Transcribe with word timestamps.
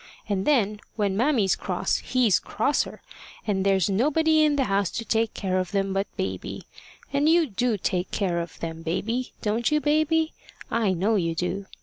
and 0.27 0.47
then 0.47 0.79
when 0.95 1.15
mammy's 1.15 1.55
cross, 1.55 1.97
he's 1.97 2.39
crosser, 2.39 3.03
and 3.45 3.63
there's 3.63 3.87
nobody 3.87 4.43
in 4.43 4.55
the 4.55 4.63
house 4.63 4.89
to 4.89 5.05
take 5.05 5.35
care 5.35 5.59
of 5.59 5.69
them 5.73 5.93
but 5.93 6.07
baby; 6.17 6.63
and 7.13 7.29
you 7.29 7.45
do 7.45 7.77
take 7.77 8.09
care 8.09 8.39
of 8.39 8.59
them, 8.61 8.81
baby 8.81 9.33
don't 9.43 9.69
you, 9.69 9.79
baby? 9.79 10.33
I 10.71 10.93
know 10.93 11.17
you 11.17 11.35
do. 11.35 11.67